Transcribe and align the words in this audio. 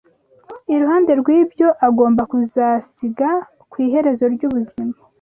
Iruhande 0.73 1.11
rw’ibyo 1.19 1.67
agomba 1.87 2.21
kuzasiga 2.31 3.29
ku 3.71 3.75
iherezo 3.85 4.25
ry’ubuzima 4.33 4.93